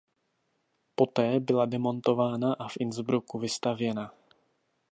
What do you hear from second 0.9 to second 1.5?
Poté